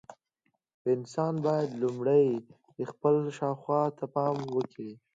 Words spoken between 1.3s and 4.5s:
باید لومړی خپل شاوخوا ته پام